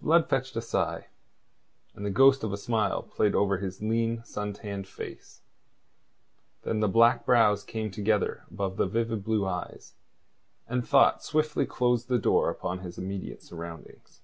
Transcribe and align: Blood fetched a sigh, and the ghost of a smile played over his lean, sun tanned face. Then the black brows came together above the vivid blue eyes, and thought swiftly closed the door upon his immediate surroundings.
Blood 0.00 0.28
fetched 0.28 0.56
a 0.56 0.60
sigh, 0.60 1.06
and 1.94 2.04
the 2.04 2.10
ghost 2.10 2.42
of 2.42 2.52
a 2.52 2.56
smile 2.56 3.04
played 3.04 3.36
over 3.36 3.58
his 3.58 3.80
lean, 3.80 4.24
sun 4.24 4.52
tanned 4.52 4.88
face. 4.88 5.42
Then 6.62 6.80
the 6.80 6.88
black 6.88 7.24
brows 7.24 7.62
came 7.62 7.92
together 7.92 8.42
above 8.50 8.78
the 8.78 8.88
vivid 8.88 9.22
blue 9.22 9.46
eyes, 9.46 9.94
and 10.66 10.84
thought 10.84 11.22
swiftly 11.22 11.66
closed 11.66 12.08
the 12.08 12.18
door 12.18 12.50
upon 12.50 12.80
his 12.80 12.98
immediate 12.98 13.44
surroundings. 13.44 14.22